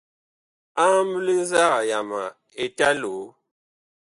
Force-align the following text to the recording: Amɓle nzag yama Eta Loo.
Amɓle 0.83 1.31
nzag 1.41 1.73
yama 1.89 2.21
Eta 2.63 2.87
Loo. 3.01 3.23